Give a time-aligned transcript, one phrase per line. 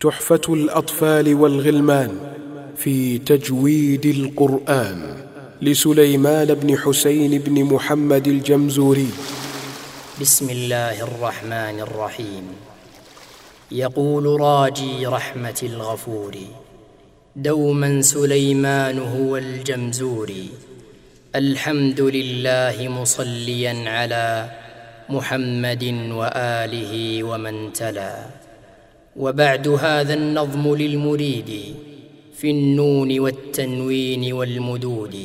[0.00, 2.18] تحفة الأطفال والغلمان
[2.76, 5.16] في تجويد القرآن
[5.62, 9.10] لسليمان بن حسين بن محمد الجمزوري.
[10.20, 12.46] بسم الله الرحمن الرحيم.
[13.72, 16.36] يقول راجي رحمة الغفور
[17.36, 20.48] دوما سليمان هو الجمزوري.
[21.36, 24.50] الحمد لله مصليا على
[25.08, 28.39] محمد وآله ومن تلا.
[29.16, 31.74] وبعد هذا النظم للمريد
[32.34, 35.16] في النون والتنوين والمدود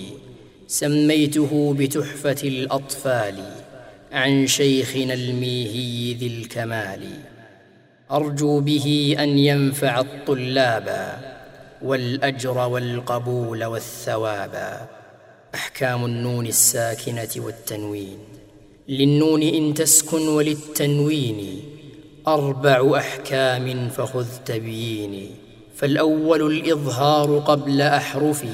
[0.67, 3.35] سميته بتحفة الأطفال
[4.11, 7.09] عن شيخنا الميهي ذي الكمال.
[8.11, 11.17] أرجو به أن ينفع الطلاب
[11.81, 14.87] والأجر والقبول والثواب.
[15.55, 18.17] أحكام النون الساكنة والتنوين
[18.89, 21.61] للنون إن تسكن وللتنوين.
[22.27, 25.29] أربع أحكام فخذ تبييني
[25.75, 28.53] فالأول الإظهار قبل أحرفي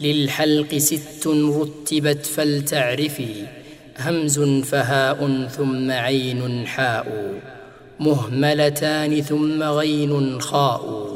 [0.00, 3.46] للحلق ست رتبت فلتعرفي
[3.98, 7.34] همز فهاء ثم عين حاء
[8.00, 11.08] مهملتان ثم غين خاء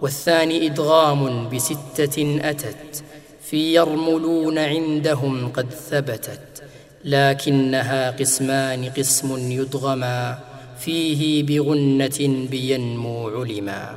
[0.00, 3.02] والثاني إدغام بستة أتت
[3.42, 6.62] في يرملون عندهم قد ثبتت
[7.04, 10.49] لكنها قسمان قسم يدغما.
[10.84, 13.96] فيه بغنة بينمو علما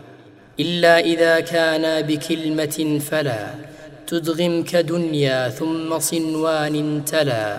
[0.59, 3.48] إلا إذا كانا بكلمة فلا
[4.08, 7.58] تدغم كدنيا ثم صنوان تلا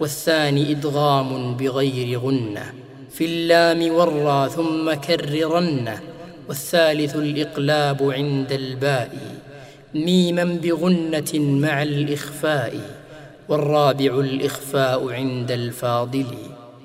[0.00, 2.72] والثاني إدغام بغير غنة
[3.10, 6.00] في اللام والرا ثم كررنه
[6.48, 9.10] والثالث الإقلاب عند الباء
[9.94, 12.80] ميما بغنة مع الإخفاء
[13.48, 16.26] والرابع الإخفاء عند الفاضل.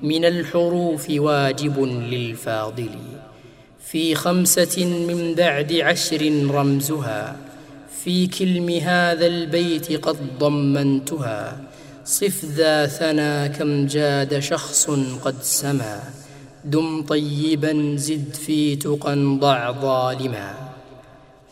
[0.03, 2.89] من الحروف واجب للفاضل.
[3.85, 7.37] في خمسة من بعد عشر رمزها
[8.03, 11.61] في كلم هذا البيت قد ضمنتها.
[12.05, 14.89] صف ذا ثنى كم جاد شخص
[15.23, 16.03] قد سما.
[16.65, 20.53] دم طيبا زد في تقى ضع ظالما.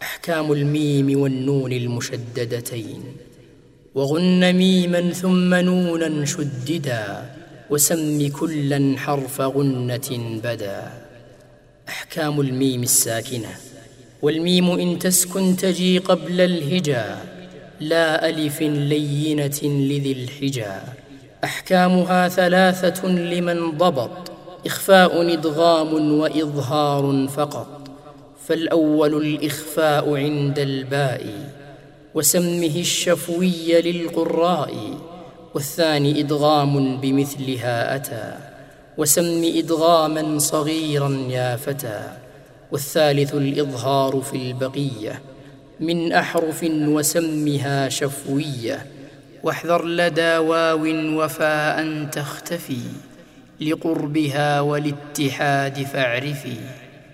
[0.01, 3.03] أحكام الميم والنون المشددتين.
[3.95, 7.29] وغن ميما ثم نونا شددا.
[7.69, 10.91] وسم كلا حرف غنة بدا.
[11.89, 13.49] أحكام الميم الساكنة.
[14.21, 17.17] والميم إن تسكن تجي قبل الهجا.
[17.79, 20.81] لا ألف لينة لذي الحجا.
[21.43, 24.31] أحكامها ثلاثة لمن ضبط.
[24.65, 27.91] إخفاء ادغام وإظهار فقط.
[28.47, 31.51] فالأول الإخفاء عند الباء.
[32.15, 34.73] وسمه الشفوي للقراء.
[35.57, 38.37] والثاني إدغام بمثلها أتى
[38.97, 42.01] وسم إدغاما صغيرا يا فتى
[42.71, 45.21] والثالث الإظهار في البقية
[45.79, 48.85] من أحرف وسمها شفوية
[49.43, 50.85] واحذر لدى واو
[51.23, 52.81] وفاء تختفي
[53.61, 56.57] لقربها والاتحاد فاعرفي.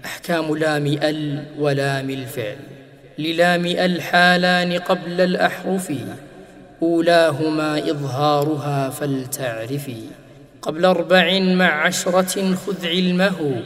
[0.06, 2.58] أحكام لام أل ولام الفعل
[3.18, 5.94] للام الحالان قبل الأحرف.
[6.84, 10.04] أولاهما إظهارها فلتعرفي.
[10.62, 13.62] قبل أربع مع عشرة خذ علمه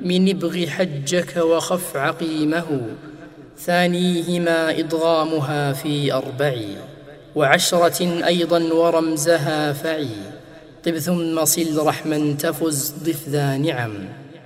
[0.00, 2.80] من ابغ حجك وخف عقيمه.
[3.58, 6.54] ثانيهما ادغامها في أربع
[7.34, 10.16] وعشرة أيضا ورمزها فعي.
[10.84, 13.92] طب ثم صل رحما تفز ضف ذا نعم.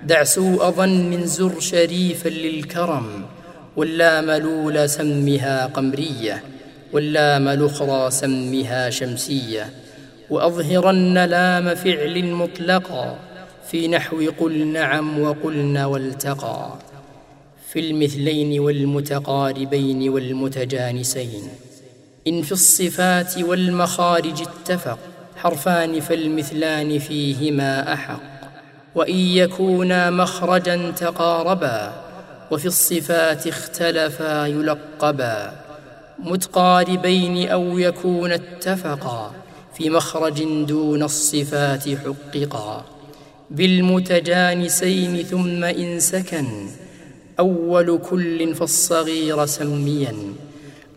[0.03, 3.25] دع سوء ظن زر شريفا للكرم
[3.75, 6.43] واللام لول سمها قمرية.
[6.93, 9.69] واللام الاخرى سمها شمسية
[10.29, 13.19] وأظهرن لام فعل مطلقا
[13.71, 16.73] في نحو قل نعم وقلن والتقى
[17.71, 21.43] في المثلين والمتقاربين والمتجانسين
[22.27, 24.99] إن في الصفات والمخارج اتفق
[25.35, 28.21] حرفان فالمثلان فيهما أحق
[28.95, 31.93] وإن يكونا مخرجا تقاربا
[32.51, 35.60] وفي الصفات اختلفا يلقبا.
[36.23, 39.31] متقاربين أو يكون اتفقا
[39.77, 42.85] في مخرج دون الصفات حققا.
[43.49, 46.47] بالمتجانسين ثم إن سكن
[47.39, 50.15] أول كل فالصغير سميا.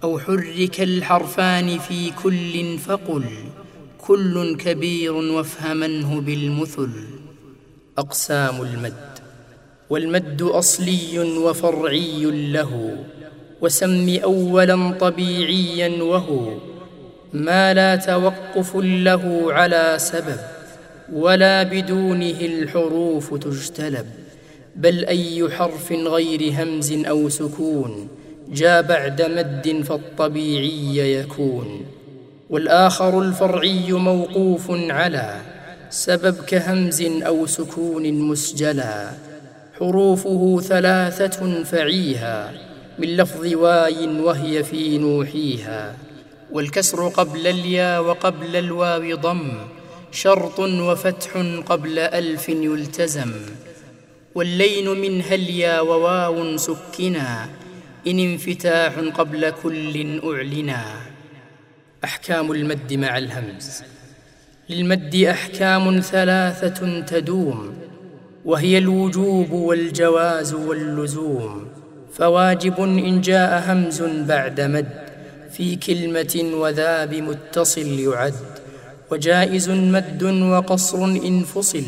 [0.03, 3.25] أو حرك الحرفان في كل فقل
[3.99, 6.91] كل كبير وافهمنه بالمثل.
[7.99, 9.19] أقسام المد
[9.91, 13.05] والمد أصلي وفرعي له.
[13.65, 16.53] وسم اولا طبيعيا وهو
[17.33, 20.41] ما لا توقف له على سبب
[21.13, 24.07] ولا بدونه الحروف تجتلب
[24.77, 28.09] بل أي حرف غير همز أو سكون
[28.53, 31.87] جاء بعد مد فالطبيعي يكون
[32.51, 35.37] والآخر الفرعي موقوف على
[35.91, 39.11] سبب كهمز أو سكون مسجلا
[39.79, 42.53] حروفه ثلاثة فعيها
[42.99, 45.97] من لفظ واي وهي في نوحيها
[46.53, 49.53] والكسر قبل اليا وقبل الواو ضم
[50.13, 51.37] شرط وفتح
[51.67, 53.33] قبل ألف يلتزم
[54.35, 57.49] واللين من هليا وواو سكنا
[58.07, 60.85] إن انفتاح قبل كل أعلنا.
[62.05, 63.83] أحكام المد مع الهمز
[64.71, 67.77] للمد أحكام ثلاثة تدوم
[68.45, 71.84] وهي الوجوب والجواز واللزوم.
[72.17, 74.89] فواجب إن جاء همز بعد مد
[75.53, 78.35] في كلمة وذا بمتصل يعد
[79.11, 81.85] وجائز مد وقصر إن فصل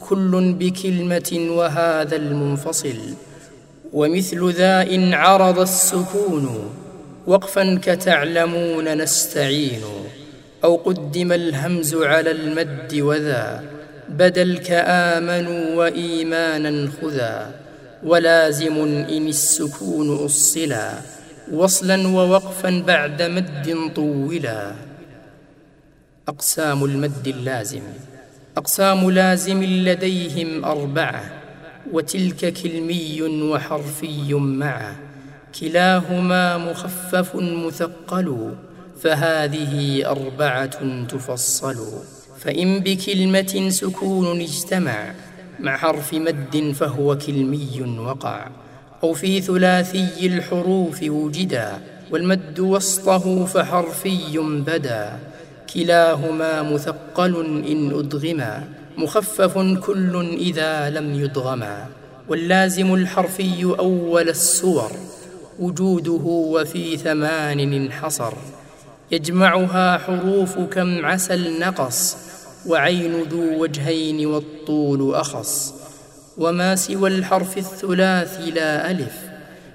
[0.00, 2.98] كل بكلمة وهذا المنفصل
[3.92, 6.70] ومثل ذا إن عرض السكون
[7.26, 9.80] وقفا كتعلمون نستعين
[10.64, 13.64] أو قدم الهمز على المد وذا
[14.08, 17.54] بدل كآمنوا وإيمانا خذا.
[18.04, 20.92] ولازم إن السكون أصلا
[21.52, 24.72] وصلا ووقفا بعد مد طولا
[26.28, 27.82] أقسام المد اللازم
[28.56, 31.40] أقسام لازم لديهم أربعة
[31.92, 34.96] وتلك كلمي وحرفي معه.
[35.60, 38.54] كلاهما مخفف مثقل
[39.02, 41.76] فهذه أربعة تفصل.
[42.40, 45.14] فإن بكلمة سكون اجتمع
[45.60, 48.48] مع حرف مد فهو كلمي وقع
[49.02, 51.78] أو في ثلاثي الحروف وجدا
[52.10, 55.18] والمد وسطه فحرفي بدا.
[55.74, 58.64] كلاهما مثقل إن أدغما
[58.98, 61.86] مخفف كل إذا لم يدغما.
[62.28, 64.92] واللازم الحرفي أول السور
[65.58, 68.32] وجوده وفي ثمان انحصر.
[69.10, 72.16] يجمعها حروف كم عسل نقص
[72.66, 75.74] وعين ذو وجهين والطول أخص.
[76.38, 79.16] وما سوى الحرف الثلاثي لا ألف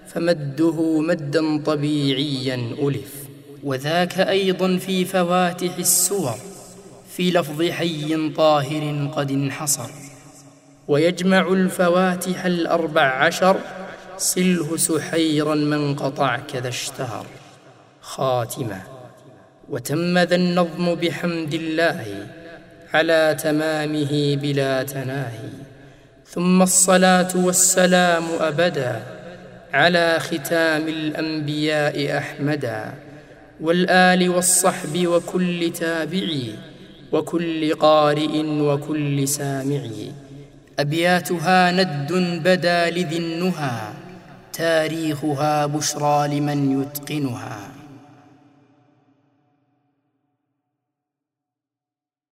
[0.08, 3.14] فمده مدا طبيعيا ألف.
[3.64, 6.36] وذاك أيضا في فواتح السور
[7.16, 9.90] في لفظ حي طاهر قد انحصر.
[10.88, 13.58] ويجمع الفواتح الأربع عشر
[14.18, 17.26] صله سحيرا من قطع كذا اشتهر.
[18.02, 18.82] خاتمة.
[19.70, 22.28] وتم ذا النظم بحمد الله.
[22.96, 25.50] على تمامه بلا تناهي
[26.28, 29.04] ثم الصلاة والسلام أبدا
[29.74, 32.94] على ختام الأنبياء أحمدا
[33.62, 36.56] والآل والصحب وكل تابعي
[37.12, 39.84] وكل قارئ وكل سامع
[40.80, 42.14] أبياتها ند
[42.48, 43.80] بدا لذي النهى
[44.54, 47.75] تاريخها بشرى لمن يتقنها.